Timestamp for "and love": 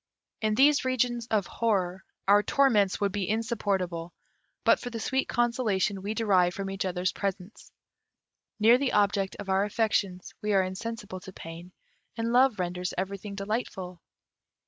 12.17-12.57